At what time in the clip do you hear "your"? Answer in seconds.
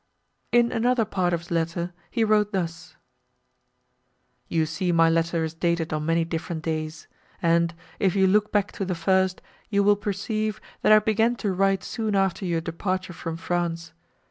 12.45-12.61